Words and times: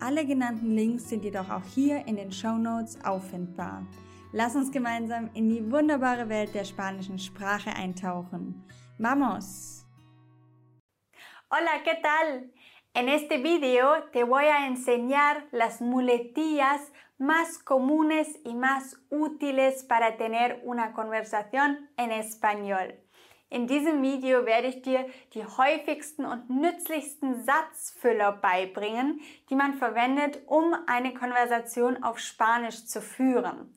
Alle 0.00 0.24
genannten 0.24 0.76
Links 0.76 1.08
sind 1.08 1.24
jedoch 1.24 1.50
auch 1.50 1.64
hier 1.74 2.06
in 2.06 2.14
den 2.14 2.30
Show 2.30 2.56
Notes 2.56 2.98
auffindbar. 3.04 3.84
Lass 4.32 4.54
uns 4.54 4.70
gemeinsam 4.70 5.28
in 5.34 5.48
die 5.48 5.72
wunderbare 5.72 6.28
Welt 6.28 6.54
der 6.54 6.64
spanischen 6.64 7.18
Sprache 7.18 7.70
eintauchen. 7.70 8.64
Vamos! 8.98 9.84
Hola, 11.50 11.82
¿qué 11.82 11.96
tal? 12.00 12.50
En 12.94 13.08
este 13.08 13.38
video 13.38 14.04
te 14.12 14.22
voy 14.22 14.44
a 14.44 14.68
enseñar 14.68 15.46
las 15.50 15.80
muletillas 15.80 16.92
más 17.18 17.58
comunes 17.58 18.38
y 18.44 18.54
más 18.54 19.00
útiles 19.10 19.82
para 19.82 20.16
tener 20.16 20.60
una 20.64 20.92
conversación 20.92 21.90
en 21.96 22.12
español. 22.12 22.94
In 23.50 23.66
diesem 23.66 24.02
Video 24.02 24.44
werde 24.44 24.68
ich 24.68 24.82
dir 24.82 25.06
die 25.32 25.44
häufigsten 25.44 26.26
und 26.26 26.50
nützlichsten 26.50 27.44
Satzfüller 27.44 28.32
beibringen, 28.32 29.20
die 29.48 29.54
man 29.54 29.74
verwendet, 29.74 30.40
um 30.46 30.74
eine 30.86 31.14
Konversation 31.14 32.02
auf 32.02 32.18
Spanisch 32.18 32.84
zu 32.84 33.00
führen. 33.00 33.74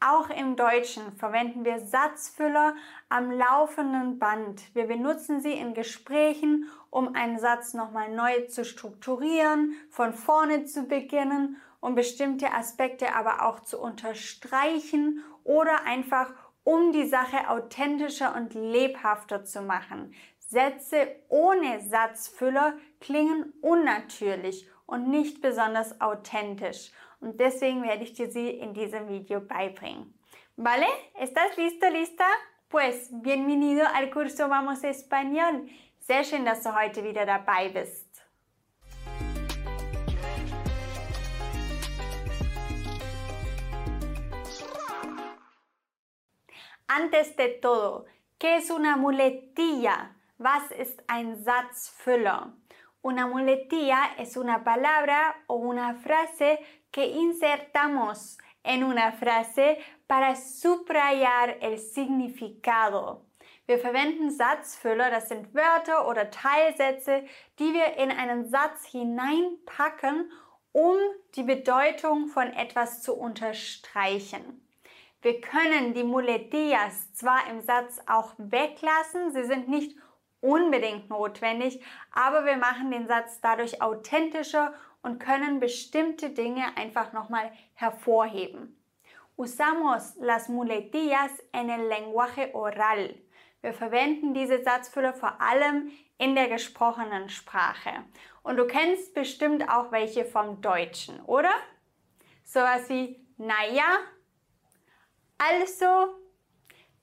Auch 0.00 0.28
im 0.28 0.56
Deutschen 0.56 1.16
verwenden 1.16 1.64
wir 1.64 1.80
Satzfüller 1.80 2.74
am 3.08 3.30
laufenden 3.30 4.18
Band. 4.18 4.62
Wir 4.74 4.86
benutzen 4.86 5.40
sie 5.40 5.54
in 5.54 5.72
Gesprächen, 5.72 6.68
um 6.90 7.14
einen 7.14 7.38
Satz 7.38 7.72
nochmal 7.72 8.14
neu 8.14 8.46
zu 8.48 8.66
strukturieren, 8.66 9.74
von 9.88 10.12
vorne 10.12 10.66
zu 10.66 10.82
beginnen, 10.82 11.56
um 11.80 11.94
bestimmte 11.94 12.52
Aspekte 12.52 13.14
aber 13.14 13.46
auch 13.46 13.60
zu 13.60 13.80
unterstreichen 13.80 15.24
oder 15.44 15.84
einfach 15.84 16.34
um 16.66 16.90
die 16.90 17.06
Sache 17.06 17.48
authentischer 17.48 18.34
und 18.34 18.54
lebhafter 18.54 19.44
zu 19.44 19.62
machen. 19.62 20.12
Sätze 20.40 21.06
ohne 21.28 21.80
Satzfüller 21.80 22.74
klingen 23.00 23.52
unnatürlich 23.62 24.68
und 24.84 25.08
nicht 25.08 25.40
besonders 25.40 26.00
authentisch. 26.00 26.90
Und 27.20 27.38
deswegen 27.38 27.84
werde 27.84 28.02
ich 28.02 28.14
dir 28.14 28.28
sie 28.28 28.50
in 28.50 28.74
diesem 28.74 29.08
Video 29.08 29.40
beibringen. 29.40 30.12
¿Vale? 30.56 30.86
¿Estás 31.20 31.56
listo, 31.56 31.88
lista? 31.88 32.24
Pues, 32.68 33.10
bienvenido 33.12 33.86
al 33.94 34.10
curso 34.10 34.48
Vamos 34.48 34.82
Español. 34.82 35.68
Sehr 36.00 36.24
schön, 36.24 36.44
dass 36.44 36.64
du 36.64 36.74
heute 36.74 37.04
wieder 37.04 37.26
dabei 37.26 37.68
bist. 37.68 38.05
Antes 46.88 47.34
de 47.36 47.48
todo, 47.48 48.06
¿qué 48.38 48.56
es 48.56 48.70
una 48.70 48.96
muletilla? 48.96 50.14
Was 50.38 50.70
ist 50.70 51.02
ein 51.08 51.42
Satzfüller? 51.42 52.52
Una 53.02 53.26
muletilla 53.26 54.14
es 54.18 54.36
una 54.36 54.62
palabra 54.62 55.34
o 55.48 55.56
una 55.56 55.94
frase 55.94 56.60
que 56.92 57.06
insertamos 57.06 58.38
en 58.62 58.84
una 58.84 59.10
frase 59.12 59.78
para 60.06 60.36
subrayar 60.36 61.58
el 61.60 61.78
significado. 61.78 63.26
Wir 63.66 63.80
verwenden 63.80 64.30
Satzfüller, 64.30 65.10
das 65.10 65.28
sind 65.28 65.54
Wörter 65.54 66.06
oder 66.06 66.30
Teilsätze, 66.30 67.24
die 67.58 67.74
wir 67.74 67.96
in 67.96 68.12
einen 68.12 68.48
Satz 68.48 68.84
hineinpacken, 68.84 70.30
um 70.70 70.96
die 71.34 71.42
Bedeutung 71.42 72.28
von 72.28 72.52
etwas 72.52 73.02
zu 73.02 73.14
unterstreichen. 73.14 74.65
Wir 75.26 75.40
können 75.40 75.92
die 75.92 76.04
Muletillas 76.04 77.12
zwar 77.12 77.50
im 77.50 77.60
Satz 77.60 78.00
auch 78.06 78.34
weglassen, 78.38 79.32
sie 79.32 79.42
sind 79.42 79.68
nicht 79.68 79.98
unbedingt 80.40 81.10
notwendig, 81.10 81.82
aber 82.12 82.44
wir 82.44 82.56
machen 82.56 82.92
den 82.92 83.08
Satz 83.08 83.40
dadurch 83.40 83.82
authentischer 83.82 84.72
und 85.02 85.18
können 85.18 85.58
bestimmte 85.58 86.30
Dinge 86.30 86.62
einfach 86.76 87.12
nochmal 87.12 87.50
hervorheben. 87.74 88.80
Usamos 89.34 90.14
las 90.20 90.48
muletillas 90.48 91.32
en 91.52 91.70
el 91.70 91.88
lenguaje 91.88 92.54
oral. 92.54 93.16
Wir 93.62 93.72
verwenden 93.72 94.32
diese 94.32 94.62
Satzfüller 94.62 95.12
vor 95.12 95.40
allem 95.40 95.90
in 96.18 96.36
der 96.36 96.46
gesprochenen 96.46 97.30
Sprache. 97.30 98.04
Und 98.44 98.58
du 98.58 98.66
kennst 98.68 99.12
bestimmt 99.12 99.68
auch 99.68 99.90
welche 99.90 100.24
vom 100.24 100.60
Deutschen, 100.60 101.18
oder? 101.24 101.50
Sowas 102.44 102.88
wie 102.88 103.26
naja, 103.38 103.98
also, 105.38 106.14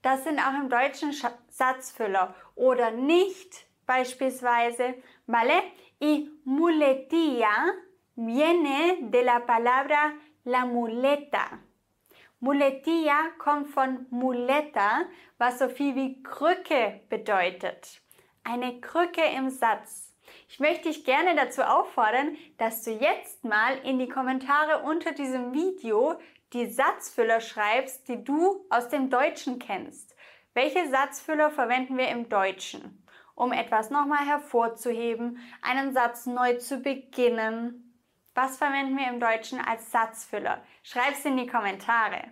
das 0.02 0.24
sind 0.24 0.40
auch 0.40 0.54
im 0.60 0.70
Deutschen 0.70 1.14
Satzfüller 1.50 2.36
oder 2.56 2.92
nicht 2.92 3.68
beispielsweise, 3.86 4.96
¿vale? 5.28 5.62
Y 6.02 6.30
muletilla 6.44 7.74
viene 8.16 9.10
de 9.10 9.24
la 9.24 9.40
palabra 9.40 10.14
la 10.46 10.66
muleta. 10.66 11.60
Muletilla 12.40 13.30
kommt 13.38 13.70
von 13.70 14.06
muleta, 14.10 15.06
was 15.38 15.60
so 15.60 15.70
viel 15.70 15.96
wie 15.96 16.22
Krücke 16.24 17.02
bedeutet. 17.08 18.02
Eine 18.44 18.82
Krücke 18.82 19.24
im 19.38 19.50
Satz. 19.50 20.14
Ich 20.50 20.60
möchte 20.60 20.90
dich 20.90 21.06
gerne 21.06 21.36
dazu 21.36 21.62
auffordern, 21.62 22.36
dass 22.58 22.84
du 22.84 22.92
jetzt 22.92 23.46
mal 23.46 23.78
in 23.86 23.98
die 23.98 24.10
Kommentare 24.10 24.84
unter 24.84 25.14
diesem 25.14 25.54
Video 25.54 26.20
die 26.54 26.68
Satzfüller 26.68 27.42
schreibst, 27.42 28.08
die 28.08 28.24
du 28.24 28.66
aus 28.70 28.90
dem 28.90 29.10
Deutschen 29.10 29.60
kennst. 29.60 30.16
Welche 30.54 30.88
Satzfüller 30.90 31.50
verwenden 31.50 31.98
wir 31.98 32.10
im 32.10 32.30
Deutschen? 32.30 33.04
Um 33.36 33.52
etwas 33.52 33.90
nochmal 33.90 34.26
hervorzuheben, 34.26 35.40
einen 35.64 35.94
Satz 35.94 36.28
neu 36.28 36.58
zu 36.58 36.78
beginnen. 36.78 38.00
Was 38.36 38.58
verwenden 38.58 38.98
wir 38.98 39.08
im 39.08 39.20
Deutschen 39.20 39.60
als 39.60 39.92
Satzfüller? 39.92 40.64
Schreib's 40.84 41.26
in 41.26 41.38
die 41.38 41.48
Kommentare. 41.48 42.32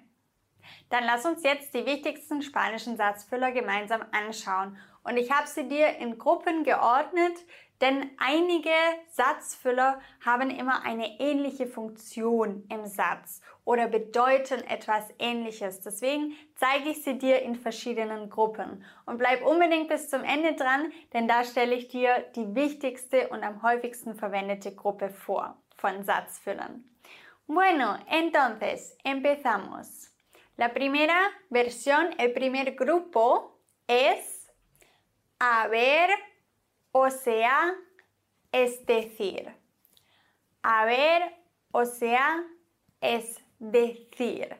Dann 0.89 1.03
lass 1.05 1.25
uns 1.25 1.43
jetzt 1.43 1.73
die 1.73 1.85
wichtigsten 1.85 2.43
spanischen 2.43 2.97
Satzfüller 2.97 3.51
gemeinsam 3.51 4.03
anschauen. 4.11 4.77
Und 5.03 5.17
ich 5.17 5.31
habe 5.31 5.47
sie 5.47 5.67
dir 5.67 5.97
in 5.97 6.19
Gruppen 6.19 6.63
geordnet, 6.63 7.33
denn 7.81 8.11
einige 8.17 8.69
Satzfüller 9.09 9.99
haben 10.23 10.49
immer 10.49 10.83
eine 10.83 11.19
ähnliche 11.19 11.67
Funktion 11.67 12.65
im 12.69 12.85
Satz 12.85 13.41
oder 13.65 13.87
bedeuten 13.87 14.63
etwas 14.67 15.05
Ähnliches. 15.19 15.81
Deswegen 15.81 16.35
zeige 16.55 16.89
ich 16.89 17.03
sie 17.03 17.17
dir 17.17 17.41
in 17.41 17.55
verschiedenen 17.55 18.29
Gruppen. 18.29 18.85
Und 19.05 19.17
bleib 19.17 19.45
unbedingt 19.45 19.87
bis 19.87 20.09
zum 20.09 20.23
Ende 20.23 20.53
dran, 20.53 20.91
denn 21.13 21.27
da 21.27 21.43
stelle 21.43 21.75
ich 21.75 21.87
dir 21.87 22.25
die 22.35 22.55
wichtigste 22.55 23.29
und 23.29 23.43
am 23.43 23.61
häufigsten 23.63 24.15
verwendete 24.15 24.73
Gruppe 24.75 25.09
vor 25.09 25.57
von 25.77 26.03
Satzfüllern. 26.03 26.83
Bueno, 27.47 27.97
entonces 28.07 28.95
empezamos. 29.03 30.11
La 30.57 30.69
primera 30.69 31.17
versión, 31.49 32.13
el 32.17 32.31
primer 32.33 32.75
grupo 32.75 33.57
es 33.87 34.47
haber 35.39 36.09
o 36.91 37.09
sea, 37.09 37.73
es 38.51 38.85
decir. 38.85 39.53
Haber, 40.63 41.37
o 41.71 41.85
sea, 41.85 42.43
es 42.99 43.39
decir. 43.59 44.57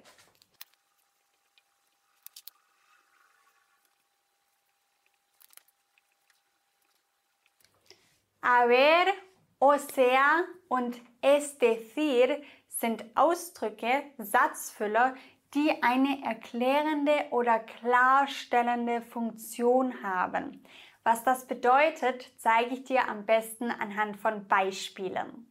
Haber, 8.42 9.13
o 9.60 9.77
sea 9.77 10.44
und 10.68 11.00
es 11.22 11.57
decir 11.60 12.42
sind 12.68 13.06
Ausdrücke, 13.13 14.12
Satzfüller, 14.18 15.13
die 15.54 15.84
eine 15.84 16.24
erklärende 16.24 17.27
oder 17.30 17.60
klarstellende 17.60 19.01
Funktion 19.01 20.01
haben. 20.01 20.63
Was 21.03 21.24
das 21.24 21.48
bedeutet, 21.48 22.31
zeige 22.38 22.75
ich 22.75 22.83
dir 22.83 23.07
am 23.07 23.25
besten 23.25 23.71
anhand 23.71 24.18
von 24.18 24.48
Beispielen. 24.48 25.48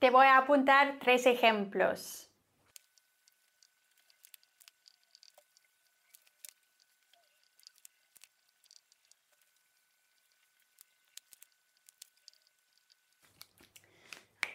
Te 0.00 0.10
voy 0.10 0.26
a 0.26 0.38
apuntar 0.38 0.98
tres 1.00 1.26
ejemplos. 1.26 2.28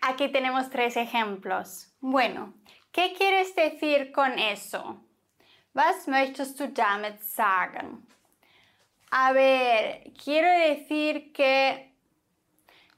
Aquí 0.02 0.30
tenemos 0.30 0.70
tres 0.70 0.98
ejemplos. 0.98 1.94
Bueno, 2.02 2.54
¿qué 2.92 3.14
quieres 3.14 3.56
decir 3.56 4.12
con 4.12 4.38
eso? 4.38 5.00
Was 5.74 6.08
möchtest 6.08 6.60
du 6.60 6.68
damit 6.68 7.24
sagen? 7.24 8.06
A 9.16 9.32
ver, 9.32 10.12
quiero 10.18 10.48
decir 10.70 11.32
que, 11.34 11.94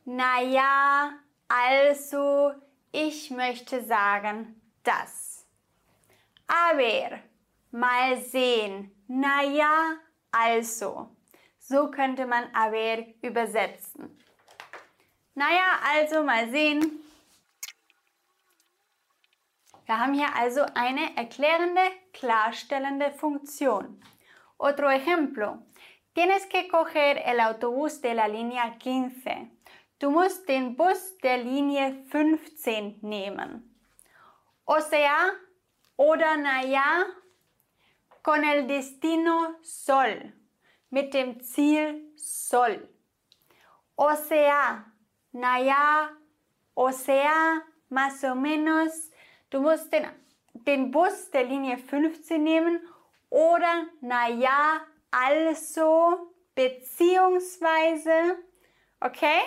naja, 0.06 1.20
also, 1.50 2.54
ich 2.94 3.30
möchte 3.32 3.84
sagen, 3.84 4.56
das. 4.82 5.46
A 6.48 6.74
ver, 6.78 7.22
mal 7.72 8.16
sehen, 8.22 8.96
naja, 9.10 9.98
also. 10.32 11.10
So 11.60 11.92
könnte 11.92 12.26
man 12.26 12.46
a 12.54 12.70
ver 12.70 13.08
übersetzen. 13.22 14.18
Naja, 15.34 15.82
also 15.84 16.24
mal 16.24 16.50
sehen. 16.50 17.04
Wir 19.86 20.00
haben 20.00 20.14
hier 20.14 20.34
also 20.34 20.62
eine 20.76 21.18
erklärende, 21.18 21.82
klarstellende 22.14 23.12
Funktion. 23.12 24.02
Otro 24.58 24.88
ejemplo. 24.88 25.58
Tienes 26.16 26.46
que 26.46 26.70
coger 26.70 27.22
el 27.26 27.42
autobús 27.42 28.00
de 28.00 28.16
la 28.16 28.30
línea 28.30 28.78
15. 28.78 29.52
Du 30.00 30.12
musst 30.12 30.48
den 30.48 30.78
Bus 30.78 31.18
der 31.22 31.44
Linie 31.44 32.06
15 32.10 33.00
nehmen. 33.02 33.70
O 34.64 34.80
sea, 34.80 35.34
oder 35.98 36.38
naja, 36.38 37.06
con 38.22 38.46
el 38.46 38.66
destino 38.66 39.58
Sol. 39.62 40.34
Mit 40.90 41.14
dem 41.14 41.42
Ziel 41.42 42.14
Sol. 42.16 42.90
O 43.96 44.16
sea, 44.16 44.94
naja, 45.34 46.18
o 46.76 46.94
sea, 46.94 47.62
más 47.90 48.24
o 48.24 48.36
menos, 48.36 49.12
du 49.50 49.60
musst 49.60 49.92
den, 49.92 50.10
den 50.54 50.92
Bus 50.92 51.30
der 51.32 51.44
Linie 51.44 51.78
15 51.78 52.42
nehmen 52.42 52.80
oder 53.30 53.90
naja, 54.00 54.88
also, 55.16 56.32
beziehungsweise, 56.56 58.38
okay, 59.00 59.40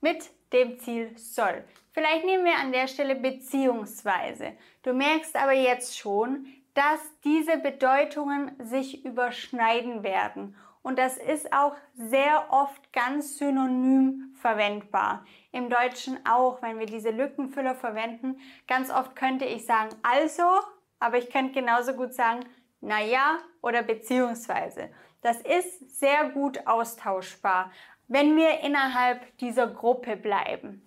mit 0.00 0.30
dem 0.52 0.78
Ziel 0.78 1.16
soll. 1.16 1.64
Vielleicht 1.92 2.24
nehmen 2.24 2.44
wir 2.44 2.56
an 2.56 2.72
der 2.72 2.88
Stelle 2.88 3.14
beziehungsweise. 3.14 4.56
Du 4.82 4.92
merkst 4.92 5.36
aber 5.36 5.52
jetzt 5.52 5.96
schon, 5.96 6.46
dass 6.74 7.00
diese 7.24 7.58
Bedeutungen 7.58 8.52
sich 8.58 9.04
überschneiden 9.04 10.02
werden 10.02 10.56
und 10.82 10.98
das 10.98 11.16
ist 11.16 11.52
auch 11.52 11.76
sehr 11.94 12.46
oft 12.50 12.92
ganz 12.92 13.38
synonym 13.38 14.34
verwendbar. 14.34 15.24
Im 15.52 15.70
Deutschen 15.70 16.18
auch, 16.26 16.60
wenn 16.60 16.78
wir 16.78 16.86
diese 16.86 17.10
Lückenfüller 17.10 17.76
verwenden. 17.76 18.40
Ganz 18.66 18.90
oft 18.90 19.14
könnte 19.14 19.44
ich 19.44 19.64
sagen 19.64 19.94
also, 20.02 20.42
aber 20.98 21.18
ich 21.18 21.30
könnte 21.30 21.52
genauso 21.52 21.94
gut 21.94 22.14
sagen 22.14 22.40
naja 22.82 23.38
oder 23.62 23.82
beziehungsweise. 23.82 24.90
Das 25.22 25.40
ist 25.40 25.98
sehr 25.98 26.30
gut 26.30 26.66
austauschbar, 26.66 27.72
wenn 28.08 28.36
wir 28.36 28.60
innerhalb 28.60 29.38
dieser 29.38 29.68
Gruppe 29.68 30.16
bleiben. 30.16 30.86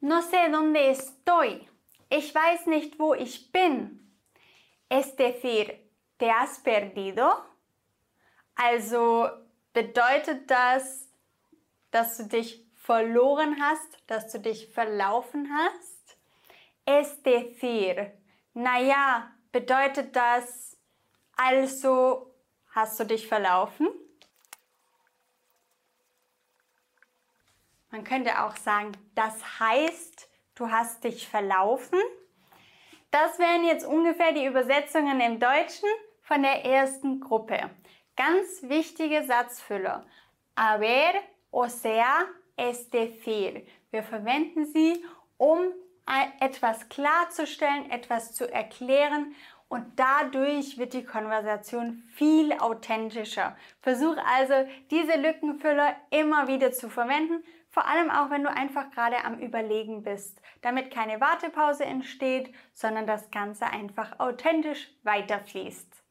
No 0.00 0.20
sé 0.20 0.50
dónde 0.50 0.80
estoy. 0.90 1.66
Ich 2.10 2.34
weiß 2.34 2.66
nicht, 2.66 2.98
wo 2.98 3.14
ich 3.14 3.50
bin. 3.50 4.12
Es 4.90 5.16
decir, 5.16 5.78
¿te 6.18 6.30
has 6.30 6.62
perdido? 6.62 7.32
Also 8.54 9.30
bedeutet 9.72 10.50
das, 10.50 11.08
dass 11.90 12.18
du 12.18 12.24
dich 12.24 12.66
verloren 12.74 13.56
hast, 13.60 14.02
dass 14.06 14.30
du 14.30 14.40
dich 14.40 14.68
verlaufen 14.74 15.48
hast? 15.50 16.18
Es 16.84 17.22
decir, 17.22 18.12
naja, 18.54 19.30
bedeutet 19.52 20.14
das, 20.16 20.76
also 21.36 22.34
hast 22.70 22.98
du 22.98 23.04
dich 23.04 23.26
verlaufen? 23.26 23.88
Man 27.90 28.04
könnte 28.04 28.42
auch 28.42 28.56
sagen, 28.56 28.92
das 29.14 29.60
heißt, 29.60 30.28
du 30.56 30.70
hast 30.70 31.04
dich 31.04 31.28
verlaufen. 31.28 32.00
Das 33.10 33.38
wären 33.38 33.64
jetzt 33.64 33.86
ungefähr 33.86 34.32
die 34.32 34.46
Übersetzungen 34.46 35.20
im 35.20 35.38
Deutschen 35.38 35.88
von 36.22 36.42
der 36.42 36.64
ersten 36.64 37.20
Gruppe. 37.20 37.70
Ganz 38.16 38.62
wichtige 38.62 39.24
Satzfüller. 39.24 40.04
A 40.56 40.78
ver, 40.78 41.14
o 41.52 41.68
sea, 41.68 42.24
es 42.56 42.90
decir. 42.90 43.64
Wir 43.90 44.02
verwenden 44.02 44.66
sie, 44.66 45.04
um 45.36 45.72
etwas 46.40 46.88
klarzustellen, 46.88 47.90
etwas 47.90 48.34
zu 48.34 48.50
erklären 48.52 49.34
und 49.68 49.84
dadurch 49.96 50.78
wird 50.78 50.92
die 50.92 51.04
Konversation 51.04 52.04
viel 52.14 52.52
authentischer. 52.52 53.56
Versuch 53.80 54.16
also, 54.24 54.54
diese 54.90 55.16
Lückenfüller 55.16 55.96
immer 56.10 56.46
wieder 56.46 56.72
zu 56.72 56.88
verwenden, 56.88 57.42
vor 57.70 57.86
allem 57.86 58.08
auch, 58.08 58.30
wenn 58.30 58.44
du 58.44 58.50
einfach 58.50 58.92
gerade 58.92 59.24
am 59.24 59.40
Überlegen 59.40 60.04
bist, 60.04 60.40
damit 60.62 60.92
keine 60.92 61.20
Wartepause 61.20 61.84
entsteht, 61.84 62.54
sondern 62.72 63.06
das 63.06 63.32
Ganze 63.32 63.66
einfach 63.66 64.20
authentisch 64.20 64.90
weiterfließt. 65.02 66.04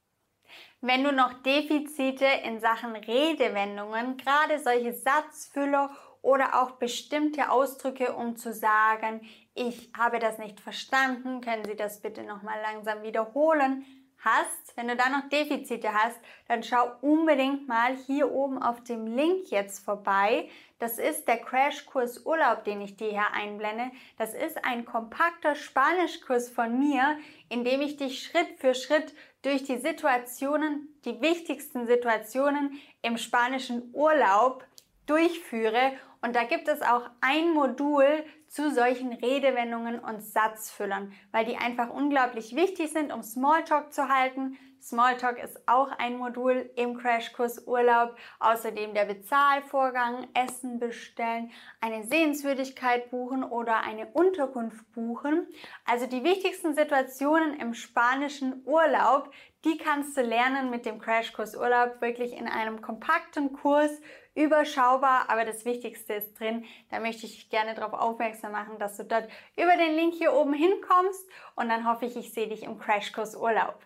Wenn 0.81 1.05
du 1.05 1.13
noch 1.13 1.31
Defizite 1.41 2.25
in 2.43 2.59
Sachen 2.59 2.97
Redewendungen, 2.97 4.17
gerade 4.17 4.59
solche 4.59 4.91
Satzfüller 4.91 5.95
oder 6.21 6.61
auch 6.61 6.71
bestimmte 6.71 7.49
Ausdrücke, 7.49 8.11
um 8.11 8.35
zu 8.35 8.51
sagen, 8.51 9.21
ich 9.55 9.91
habe 9.97 10.19
das 10.19 10.37
nicht 10.37 10.59
verstanden, 10.59 11.41
können 11.41 11.65
Sie 11.65 11.75
das 11.75 12.01
bitte 12.01 12.23
nochmal 12.23 12.59
langsam 12.61 13.03
wiederholen, 13.03 13.85
hast, 14.23 14.75
wenn 14.75 14.87
du 14.87 14.95
da 14.95 15.09
noch 15.09 15.29
Defizite 15.29 15.93
hast, 15.93 16.19
dann 16.47 16.63
schau 16.63 16.91
unbedingt 17.01 17.67
mal 17.67 17.95
hier 17.95 18.31
oben 18.31 18.61
auf 18.61 18.83
dem 18.83 19.05
Link 19.05 19.49
jetzt 19.51 19.83
vorbei. 19.83 20.49
Das 20.79 20.97
ist 20.97 21.27
der 21.27 21.37
Crashkurs 21.37 22.25
Urlaub, 22.25 22.63
den 22.63 22.81
ich 22.81 22.95
dir 22.95 23.09
hier 23.09 23.31
einblende. 23.33 23.91
Das 24.17 24.33
ist 24.33 24.63
ein 24.63 24.85
kompakter 24.85 25.55
Spanischkurs 25.55 26.49
von 26.49 26.79
mir, 26.79 27.17
in 27.49 27.63
dem 27.63 27.81
ich 27.81 27.97
dich 27.97 28.23
Schritt 28.23 28.59
für 28.59 28.73
Schritt 28.73 29.13
durch 29.41 29.63
die 29.63 29.77
Situationen, 29.77 30.87
die 31.05 31.21
wichtigsten 31.21 31.85
Situationen 31.85 32.79
im 33.01 33.17
spanischen 33.17 33.89
Urlaub 33.93 34.65
durchführe 35.05 35.93
und 36.23 36.37
da 36.37 36.45
gibt 36.45 36.69
es 36.69 36.81
auch 36.81 37.09
ein 37.19 37.53
Modul 37.53 38.23
zu 38.47 38.71
solchen 38.71 39.11
Redewendungen 39.11 39.99
und 39.99 40.21
Satzfüllern, 40.21 41.11
weil 41.33 41.43
die 41.43 41.57
einfach 41.57 41.89
unglaublich 41.89 42.55
wichtig 42.55 42.93
sind, 42.93 43.11
um 43.11 43.21
Smalltalk 43.21 43.91
zu 43.91 44.07
halten. 44.07 44.57
Smalltalk 44.81 45.37
ist 45.43 45.67
auch 45.67 45.91
ein 45.97 46.17
Modul 46.17 46.69
im 46.77 46.97
Crashkurs 46.97 47.67
Urlaub. 47.67 48.15
Außerdem 48.39 48.93
der 48.93 49.03
Bezahlvorgang, 49.05 50.27
Essen 50.33 50.79
bestellen, 50.79 51.51
eine 51.81 52.05
Sehenswürdigkeit 52.05 53.09
buchen 53.11 53.43
oder 53.43 53.81
eine 53.81 54.07
Unterkunft 54.07 54.89
buchen. 54.93 55.47
Also 55.85 56.07
die 56.07 56.23
wichtigsten 56.23 56.73
Situationen 56.73 57.59
im 57.59 57.73
spanischen 57.73 58.61
Urlaub, 58.65 59.29
die 59.65 59.77
kannst 59.77 60.15
du 60.15 60.21
lernen 60.21 60.69
mit 60.69 60.85
dem 60.85 60.99
Crashkurs 60.99 61.55
Urlaub 61.57 61.99
wirklich 61.99 62.33
in 62.33 62.47
einem 62.47 62.81
kompakten 62.81 63.51
Kurs 63.51 63.91
überschaubar, 64.35 65.29
aber 65.29 65.45
das 65.45 65.65
Wichtigste 65.65 66.13
ist 66.13 66.39
drin. 66.39 66.65
Da 66.89 66.99
möchte 66.99 67.25
ich 67.25 67.35
dich 67.35 67.49
gerne 67.49 67.75
darauf 67.75 67.93
aufmerksam 67.93 68.51
machen, 68.51 68.79
dass 68.79 68.97
du 68.97 69.03
dort 69.03 69.29
über 69.55 69.75
den 69.77 69.95
Link 69.95 70.15
hier 70.15 70.33
oben 70.33 70.53
hinkommst 70.53 71.27
und 71.55 71.69
dann 71.69 71.87
hoffe 71.87 72.05
ich, 72.05 72.15
ich 72.15 72.33
sehe 72.33 72.47
dich 72.47 72.63
im 72.63 72.79
Crashkurs 72.79 73.35
Urlaub. 73.35 73.79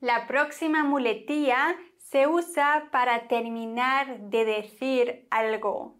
La 0.00 0.20
próxima 0.26 0.82
muletilla 0.82 1.74
se 1.98 2.26
usa 2.26 2.82
para 2.90 3.26
terminar 3.28 4.06
de 4.30 4.44
decir 4.44 5.26
algo. 5.30 5.94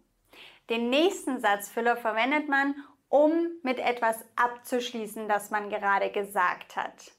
Den 0.69 0.89
nächsten 0.89 1.39
Satzfüller 1.39 1.97
verwendet 1.97 2.47
man, 2.47 2.75
um 3.09 3.49
mit 3.63 3.79
etwas 3.79 4.23
abzuschließen, 4.35 5.27
das 5.27 5.49
man 5.49 5.69
gerade 5.69 6.11
gesagt 6.11 6.75
hat. 6.75 7.11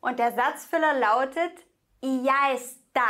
Und 0.00 0.18
der 0.18 0.32
Satzfüller 0.32 0.94
lautet 0.94 1.52
y 2.02 2.24
ya 2.24 2.52
está. 2.52 3.08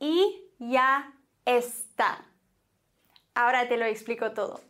Y 0.00 0.34
ya 0.58 1.02
está. 1.44 2.24
Ahora 3.34 3.68
te 3.68 3.76
lo 3.76 3.84
explico 3.84 4.32
todo. 4.32 4.60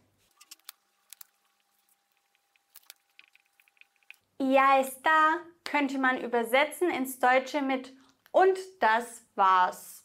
Ja 4.38 4.78
está 4.78 5.42
könnte 5.64 5.98
man 5.98 6.20
übersetzen 6.20 6.90
ins 6.90 7.18
Deutsche 7.18 7.62
mit 7.62 7.92
und 8.30 8.58
das 8.80 9.24
war's. 9.34 10.04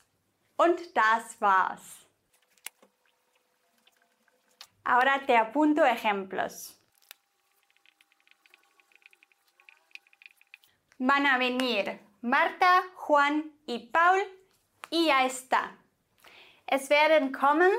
Und 0.56 0.96
das 0.96 1.40
war's. 1.42 2.06
Ahora 4.84 5.20
te 5.26 5.36
apunto 5.36 5.84
ejemplos. 5.84 6.74
Van 10.98 11.26
a 11.26 11.38
venir 11.38 12.00
Marta, 12.22 12.84
Juan 12.96 13.52
y 13.68 13.80
Paul 13.92 14.22
y 14.90 15.08
ya 15.08 15.26
está. 15.26 15.78
Es 16.70 16.90
werden 16.90 17.32
kommen 17.32 17.72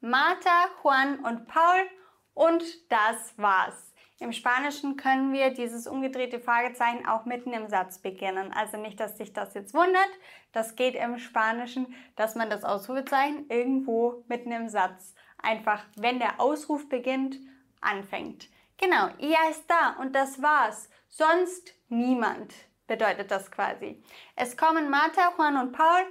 Martha, 0.00 0.68
Juan 0.82 1.20
und 1.20 1.48
Paul 1.48 1.88
und 2.34 2.62
das 2.92 3.36
war's. 3.38 3.94
Im 4.18 4.32
Spanischen 4.32 4.96
können 4.96 5.32
wir 5.32 5.50
dieses 5.50 5.86
umgedrehte 5.86 6.38
Fragezeichen 6.38 7.06
auch 7.06 7.24
mitten 7.24 7.54
im 7.54 7.68
Satz 7.68 7.98
beginnen. 7.98 8.52
Also 8.52 8.76
nicht, 8.76 9.00
dass 9.00 9.16
sich 9.16 9.32
das 9.32 9.54
jetzt 9.54 9.72
wundert. 9.72 10.10
Das 10.52 10.76
geht 10.76 10.94
im 10.94 11.18
Spanischen, 11.18 11.94
dass 12.14 12.34
man 12.34 12.50
das 12.50 12.62
Ausrufezeichen 12.62 13.48
irgendwo 13.48 14.24
mitten 14.28 14.52
im 14.52 14.68
Satz 14.68 15.14
einfach, 15.38 15.84
wenn 15.96 16.18
der 16.18 16.38
Ausruf 16.38 16.88
beginnt, 16.88 17.36
anfängt. 17.80 18.48
Genau, 18.76 19.08
ja 19.18 19.48
ist 19.50 19.64
da 19.68 19.96
und 20.00 20.14
das 20.14 20.42
war's. 20.42 20.90
Sonst 21.08 21.74
niemand 21.88 22.54
bedeutet 22.86 23.30
das 23.30 23.50
quasi. 23.50 24.02
Es 24.34 24.58
kommen 24.58 24.90
Martha, 24.90 25.32
Juan 25.36 25.56
und 25.56 25.72
Paul 25.72 26.04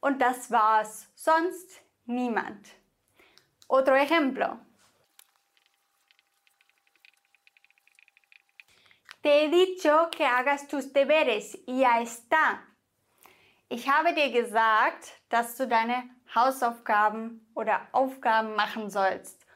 und 0.00 0.20
das 0.20 0.50
war's. 0.50 1.08
Sonst 1.14 1.82
niemand. 2.06 2.68
Otro 3.68 3.94
ejemplo. 3.94 4.58
Te 9.22 9.28
he 9.28 9.48
dicho 9.48 10.08
que 10.10 10.24
hagas 10.24 10.66
tus 10.66 10.92
deberes. 10.92 11.58
Ya 11.66 12.00
está. 12.00 12.60
Ich 13.68 13.88
habe 13.88 14.14
dir 14.14 14.32
gesagt, 14.32 15.20
dass 15.28 15.56
du 15.56 15.68
deine 15.68 16.08
Hausaufgaben 16.34 17.46
oder 17.54 17.86
Aufgaben 17.92 18.56
machen 18.56 18.90
sollst. 18.90 19.46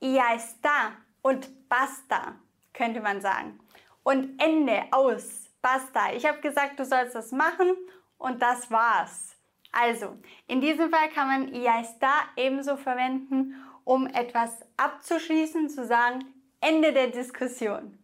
Ya 0.00 0.34
está 0.34 0.96
und 1.22 1.68
basta, 1.68 2.40
könnte 2.72 3.00
man 3.00 3.20
sagen. 3.20 3.60
Und 4.02 4.40
Ende, 4.40 4.84
aus, 4.90 5.50
basta. 5.62 6.12
Ich 6.12 6.26
habe 6.26 6.40
gesagt, 6.40 6.78
du 6.78 6.84
sollst 6.84 7.14
das 7.14 7.30
machen 7.30 7.76
und 8.18 8.42
das 8.42 8.70
war's. 8.70 9.33
Also, 9.74 10.16
in 10.46 10.60
diesem 10.60 10.90
Fall 10.90 11.08
kann 11.10 11.26
man 11.26 11.54
ya 11.54 11.80
está 11.80 12.28
ebenso 12.36 12.76
verwenden, 12.76 13.54
um 13.84 14.06
etwas 14.06 14.64
abzuschließen, 14.76 15.68
zu 15.68 15.84
sagen, 15.84 16.24
Ende 16.60 16.92
der 16.92 17.08
Diskussion. 17.08 17.98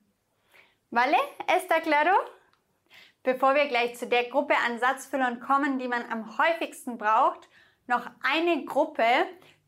¿Vale? 0.90 1.16
¿Está 1.46 1.80
claro? 1.80 2.16
Bevor 3.22 3.54
wir 3.54 3.66
gleich 3.68 3.96
zu 3.96 4.06
der 4.06 4.24
Gruppe 4.24 4.54
an 4.66 4.80
Satzfüllern 4.80 5.40
kommen, 5.40 5.78
die 5.78 5.86
man 5.86 6.10
am 6.10 6.36
häufigsten 6.38 6.98
braucht, 6.98 7.48
noch 7.86 8.10
eine 8.22 8.64
Gruppe, 8.64 9.04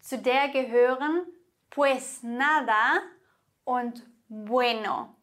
zu 0.00 0.18
der 0.18 0.48
gehören 0.48 1.22
pues 1.70 2.22
nada 2.22 3.00
und 3.64 4.02
bueno. 4.28 5.16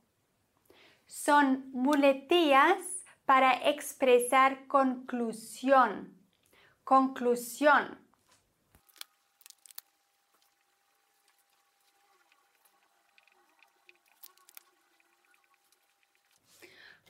Son 1.05 1.71
muletillas 1.73 3.03
para 3.25 3.51
expresar 3.69 4.67
conclusión. 4.67 6.18
Conclusión. 6.89 7.99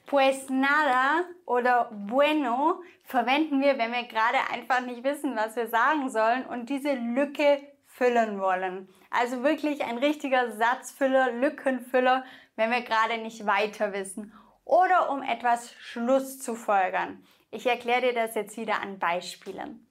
Pues 0.05 0.49
nada 0.49 1.23
oder 1.45 1.91
bueno 1.91 2.81
verwenden 3.05 3.61
wir, 3.61 3.77
wenn 3.77 3.93
wir 3.93 4.03
gerade 4.03 4.39
einfach 4.51 4.81
nicht 4.81 5.05
wissen, 5.05 5.37
was 5.37 5.55
wir 5.55 5.69
sagen 5.69 6.09
sollen 6.09 6.45
und 6.45 6.69
diese 6.69 6.95
Lücke 6.95 7.61
füllen 7.85 8.41
wollen. 8.41 8.89
Also 9.09 9.43
wirklich 9.43 9.85
ein 9.85 9.97
richtiger 9.97 10.51
Satzfüller, 10.57 11.31
Lückenfüller, 11.31 12.25
wenn 12.57 12.69
wir 12.69 12.81
gerade 12.81 13.17
nicht 13.19 13.45
weiter 13.45 13.93
wissen 13.93 14.33
oder 14.65 15.09
um 15.09 15.23
etwas 15.23 15.71
Schluss 15.75 16.37
zu 16.37 16.55
folgern. 16.55 17.23
Ich 17.51 17.65
erkläre 17.65 18.01
dir 18.01 18.13
das 18.13 18.35
jetzt 18.35 18.57
wieder 18.57 18.81
an 18.81 18.99
Beispielen. 18.99 19.85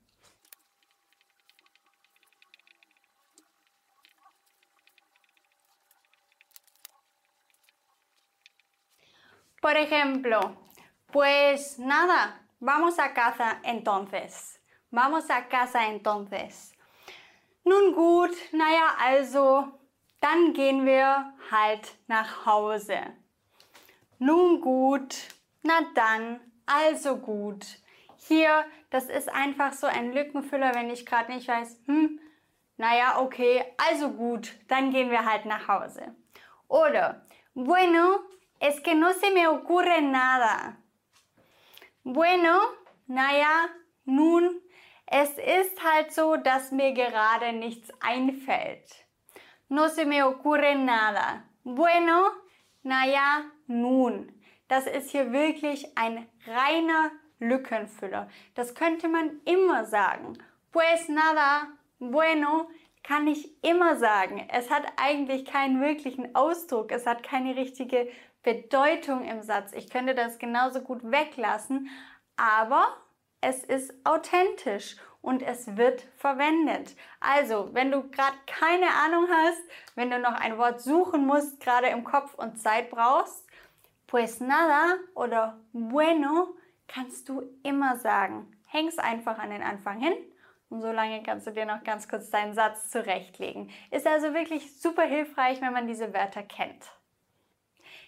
Por 9.60 9.74
ejemplo, 9.74 10.56
pues 11.08 11.78
nada, 11.78 12.40
vamos 12.60 12.98
a 12.98 13.12
casa 13.12 13.60
entonces. 13.64 14.60
Vamos 14.90 15.28
a 15.28 15.48
casa 15.48 15.84
entonces. 15.86 16.72
Nun 17.64 17.92
gut, 17.92 18.30
naja, 18.52 18.94
also, 18.98 19.78
dann 20.20 20.54
gehen 20.54 20.86
wir 20.86 21.34
halt 21.50 21.98
nach 22.06 22.46
Hause. 22.46 22.98
Nun 24.18 24.60
gut, 24.60 25.14
na 25.62 25.82
dann, 25.94 26.40
also 26.68 27.16
gut. 27.16 27.66
Hier, 28.16 28.64
das 28.90 29.06
ist 29.06 29.28
einfach 29.28 29.72
so 29.72 29.86
ein 29.86 30.12
Lückenfüller, 30.12 30.74
wenn 30.74 30.90
ich 30.90 31.06
gerade 31.06 31.32
nicht 31.32 31.48
weiß, 31.48 31.80
hm, 31.86 32.20
naja, 32.76 33.20
okay, 33.20 33.64
also 33.76 34.10
gut, 34.10 34.52
dann 34.68 34.90
gehen 34.90 35.10
wir 35.10 35.24
halt 35.24 35.46
nach 35.46 35.68
Hause. 35.68 36.14
Oder, 36.68 37.26
bueno, 37.54 38.20
Es 38.60 38.80
que 38.80 38.94
no 38.94 39.12
se 39.12 39.30
me 39.30 39.46
ocurre 39.46 40.02
nada. 40.02 40.76
Bueno, 42.02 42.60
naja, 43.06 43.68
nun, 44.04 44.60
es 45.06 45.30
ist 45.38 45.82
halt 45.84 46.12
so, 46.12 46.36
dass 46.36 46.72
mir 46.72 46.92
gerade 46.92 47.52
nichts 47.52 47.88
einfällt. 48.00 49.06
No 49.68 49.86
se 49.88 50.04
me 50.04 50.24
ocurre 50.24 50.74
nada. 50.74 51.44
Bueno, 51.62 52.30
naja, 52.82 53.44
nun. 53.68 54.37
Das 54.68 54.86
ist 54.86 55.10
hier 55.10 55.32
wirklich 55.32 55.96
ein 55.96 56.28
reiner 56.46 57.10
Lückenfüller. 57.38 58.28
Das 58.54 58.74
könnte 58.74 59.08
man 59.08 59.40
immer 59.44 59.84
sagen. 59.84 60.38
Pues 60.72 61.08
nada, 61.08 61.68
bueno, 61.98 62.68
kann 63.02 63.26
ich 63.26 63.50
immer 63.64 63.96
sagen. 63.96 64.46
Es 64.52 64.70
hat 64.70 64.84
eigentlich 64.96 65.46
keinen 65.46 65.80
wirklichen 65.80 66.34
Ausdruck. 66.34 66.92
Es 66.92 67.06
hat 67.06 67.22
keine 67.22 67.56
richtige 67.56 68.08
Bedeutung 68.42 69.24
im 69.24 69.42
Satz. 69.42 69.72
Ich 69.72 69.88
könnte 69.90 70.14
das 70.14 70.38
genauso 70.38 70.80
gut 70.80 71.00
weglassen, 71.02 71.88
aber 72.36 72.86
es 73.40 73.64
ist 73.64 73.94
authentisch 74.04 74.96
und 75.20 75.42
es 75.42 75.76
wird 75.76 76.06
verwendet. 76.16 76.94
Also, 77.20 77.70
wenn 77.72 77.90
du 77.90 78.08
gerade 78.10 78.36
keine 78.46 78.88
Ahnung 78.90 79.26
hast, 79.30 79.62
wenn 79.94 80.10
du 80.10 80.18
noch 80.18 80.34
ein 80.34 80.58
Wort 80.58 80.80
suchen 80.80 81.26
musst, 81.26 81.60
gerade 81.60 81.88
im 81.88 82.04
Kopf 82.04 82.34
und 82.34 82.60
Zeit 82.60 82.90
brauchst, 82.90 83.47
pues 84.08 84.40
nada 84.40 84.96
oder 85.14 85.60
bueno 85.72 86.56
kannst 86.88 87.28
du 87.28 87.42
immer 87.62 87.96
sagen. 87.98 88.50
Häng's 88.66 88.98
einfach 88.98 89.38
an 89.38 89.50
den 89.50 89.62
Anfang 89.62 90.00
hin 90.00 90.14
und 90.70 90.80
so 90.80 90.90
lange 90.90 91.22
kannst 91.22 91.46
du 91.46 91.52
dir 91.52 91.66
noch 91.66 91.84
ganz 91.84 92.08
kurz 92.08 92.30
deinen 92.30 92.54
Satz 92.54 92.90
zurechtlegen. 92.90 93.70
Ist 93.90 94.06
also 94.06 94.34
wirklich 94.34 94.80
super 94.80 95.04
hilfreich, 95.04 95.60
wenn 95.60 95.72
man 95.72 95.86
diese 95.86 96.12
Wörter 96.12 96.42
kennt. 96.42 96.84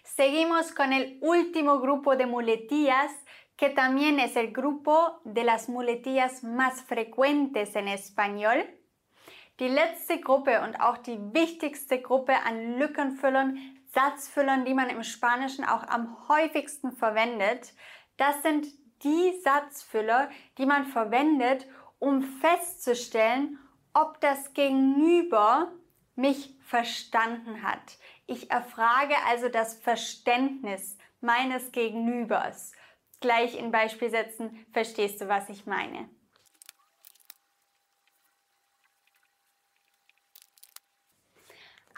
Seguimos 0.03 0.75
con 0.75 0.91
el 0.91 1.17
último 1.21 1.79
grupo 1.79 2.15
de 2.15 2.25
muletillas, 2.25 3.11
que 3.55 3.69
también 3.69 4.19
es 4.19 4.35
el 4.35 4.51
grupo 4.51 5.21
de 5.23 5.43
las 5.43 5.69
muletillas 5.69 6.43
más 6.43 6.81
frecuentes 6.81 7.75
en 7.75 7.87
español. 7.87 8.65
Die 9.59 9.67
letzte 9.67 10.19
Gruppe 10.19 10.61
und 10.61 10.79
auch 10.79 10.97
die 10.97 11.19
wichtigste 11.33 12.01
Gruppe 12.01 12.33
an 12.43 12.79
Lückenfüllern, 12.79 13.80
Satzfüllern, 13.93 14.65
die 14.65 14.73
man 14.73 14.89
im 14.89 15.03
Spanischen 15.03 15.65
auch 15.65 15.87
am 15.87 16.27
häufigsten 16.27 16.91
verwendet, 16.91 17.73
das 18.17 18.41
sind 18.41 18.67
die 19.03 19.33
Satzfüller, 19.43 20.29
die 20.57 20.65
man 20.65 20.85
verwendet, 20.85 21.67
um 21.99 22.21
festzustellen, 22.21 23.59
ob 23.93 24.21
das 24.21 24.53
Gegenüber 24.53 25.71
mich 26.15 26.57
verstanden 26.61 27.63
hat. 27.63 27.97
Ich 28.27 28.51
erfrage 28.51 29.15
also 29.27 29.49
das 29.49 29.75
Verständnis 29.75 30.97
meines 31.19 31.71
Gegenübers. 31.71 32.71
Gleich 33.19 33.57
in 33.57 33.71
Beispielsätzen 33.71 34.65
verstehst 34.71 35.21
du, 35.21 35.27
was 35.27 35.49
ich 35.49 35.65
meine. 35.65 36.09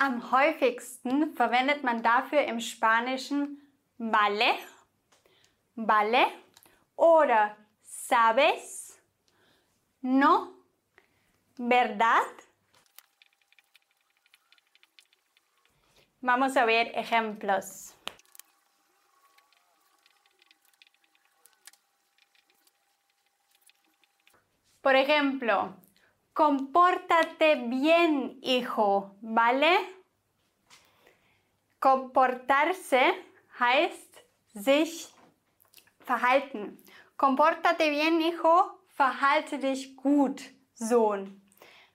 Am 0.06 0.32
häufigsten 0.32 1.34
verwendet 1.34 1.82
man 1.82 2.04
dafür 2.04 2.42
im 2.42 2.60
Spanischen 2.60 3.62
vale, 3.98 4.56
vale 5.76 6.26
oder 6.98 7.56
sabes, 7.84 9.02
no, 10.02 10.50
verdad, 11.56 12.28
Vamos 16.26 16.56
a 16.56 16.66
ver 16.66 16.98
ejemplos. 16.98 17.94
Por 24.82 24.96
ejemplo, 24.96 25.74
compórtate 26.34 27.56
bien, 27.68 28.40
hijo, 28.42 29.16
¿vale? 29.22 29.78
Comportarse 31.80 33.14
heißt 33.60 34.24
sich 34.54 35.14
verhalten. 36.00 36.78
Compórtate 37.18 37.90
bien, 37.90 38.22
hijo, 38.22 38.80
verhalte 38.96 39.60
dich 39.60 39.96
gut, 39.96 40.42
Sohn. 40.74 41.42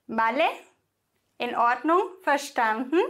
¿Vale? 0.07 0.49
In 1.39 1.55
Ordnung? 1.55 2.03
Verstanden? 2.23 3.01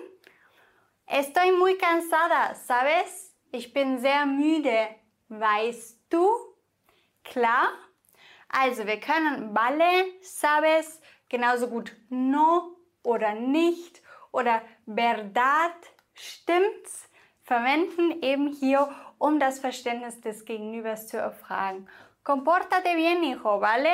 Estoy 1.06 1.52
muy 1.52 1.78
cansada, 1.78 2.54
¿sabes? 2.54 3.34
Ich 3.52 3.72
bin 3.72 3.98
sehr 3.98 4.26
müde. 4.26 4.88
Weißt 5.28 6.00
du? 6.10 6.28
Klar? 7.24 7.68
Also 8.48 8.86
wir 8.86 8.98
können 8.98 9.54
vale, 9.54 10.06
sabes, 10.22 11.00
genauso 11.28 11.68
gut 11.68 11.96
no 12.08 12.76
oder 13.02 13.34
nicht 13.34 14.02
oder 14.32 14.62
verdad, 14.86 15.72
stimmt's, 16.14 17.08
verwenden 17.42 18.22
eben 18.22 18.52
hier, 18.52 18.88
um 19.18 19.40
das 19.40 19.58
Verständnis 19.58 20.20
des 20.20 20.44
Gegenübers 20.44 21.08
zu 21.08 21.16
erfragen. 21.16 21.88
Comportate 22.22 22.94
bien, 22.94 23.22
hijo, 23.22 23.60
¿vale? 23.60 23.90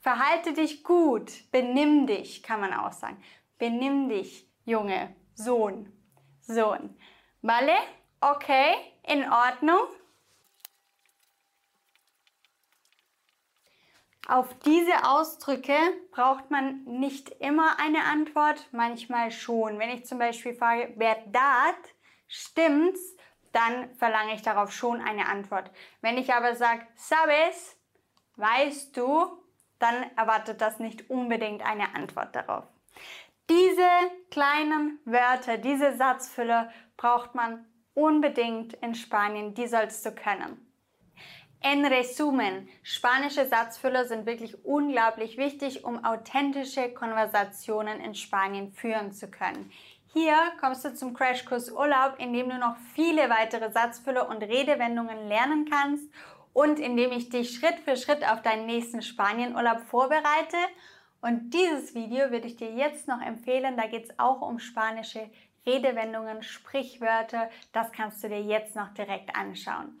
Verhalte 0.00 0.52
dich 0.52 0.82
gut, 0.82 1.30
benimm 1.52 2.06
dich, 2.06 2.42
kann 2.42 2.60
man 2.60 2.72
auch 2.72 2.92
sagen. 2.92 3.22
Benimm 3.58 4.08
dich, 4.08 4.48
Junge, 4.64 5.14
Sohn, 5.34 5.92
Sohn. 6.40 6.96
¿Vale? 7.42 7.74
Okay, 8.20 8.74
in 9.06 9.30
Ordnung. 9.30 9.86
Auf 14.28 14.54
diese 14.60 15.04
Ausdrücke 15.04 15.76
braucht 16.12 16.50
man 16.50 16.84
nicht 16.84 17.30
immer 17.40 17.78
eine 17.80 18.04
Antwort, 18.04 18.68
manchmal 18.70 19.32
schon. 19.32 19.78
Wenn 19.78 19.90
ich 19.90 20.06
zum 20.06 20.18
Beispiel 20.18 20.54
frage, 20.54 20.94
verdad, 20.96 21.74
stimmt's, 22.28 23.16
dann 23.50 23.92
verlange 23.96 24.34
ich 24.34 24.42
darauf 24.42 24.72
schon 24.72 25.00
eine 25.00 25.26
Antwort. 25.26 25.70
Wenn 26.00 26.18
ich 26.18 26.32
aber 26.32 26.54
sage, 26.54 26.86
sabes, 26.94 27.76
weißt 28.36 28.96
du, 28.96 29.42
dann 29.78 30.10
erwartet 30.16 30.60
das 30.60 30.78
nicht 30.78 31.10
unbedingt 31.10 31.62
eine 31.62 31.94
Antwort 31.94 32.34
darauf. 32.36 32.64
Diese 33.50 33.88
kleinen 34.30 35.00
Wörter, 35.04 35.58
diese 35.58 35.96
Satzfüller 35.96 36.70
braucht 36.96 37.34
man 37.34 37.66
unbedingt 37.92 38.74
in 38.74 38.94
Spanien, 38.94 39.54
die 39.54 39.66
sollst 39.66 40.06
du 40.06 40.12
können. 40.12 40.72
En 41.64 41.84
resumen, 41.84 42.68
spanische 42.82 43.46
Satzfüller 43.46 44.04
sind 44.04 44.26
wirklich 44.26 44.64
unglaublich 44.64 45.36
wichtig, 45.36 45.84
um 45.84 46.04
authentische 46.04 46.92
Konversationen 46.92 48.00
in 48.00 48.16
Spanien 48.16 48.72
führen 48.72 49.12
zu 49.12 49.30
können. 49.30 49.70
Hier 50.12 50.34
kommst 50.60 50.84
du 50.84 50.92
zum 50.92 51.14
Crashkurs 51.14 51.70
Urlaub, 51.70 52.16
in 52.18 52.32
dem 52.32 52.48
du 52.48 52.58
noch 52.58 52.74
viele 52.94 53.30
weitere 53.30 53.70
Satzfüller 53.70 54.28
und 54.28 54.42
Redewendungen 54.42 55.28
lernen 55.28 55.68
kannst 55.70 56.04
und 56.52 56.80
in 56.80 56.96
dem 56.96 57.12
ich 57.12 57.28
dich 57.28 57.54
Schritt 57.54 57.78
für 57.84 57.96
Schritt 57.96 58.28
auf 58.28 58.42
deinen 58.42 58.66
nächsten 58.66 59.00
Spanienurlaub 59.00 59.82
vorbereite. 59.82 60.58
Und 61.20 61.54
dieses 61.54 61.94
Video 61.94 62.32
würde 62.32 62.48
ich 62.48 62.56
dir 62.56 62.72
jetzt 62.72 63.06
noch 63.06 63.22
empfehlen. 63.22 63.76
Da 63.76 63.86
geht 63.86 64.06
es 64.06 64.18
auch 64.18 64.42
um 64.42 64.58
spanische 64.58 65.30
Redewendungen, 65.64 66.42
Sprichwörter. 66.42 67.48
Das 67.72 67.92
kannst 67.92 68.24
du 68.24 68.28
dir 68.28 68.42
jetzt 68.42 68.74
noch 68.74 68.92
direkt 68.94 69.36
anschauen. 69.36 70.00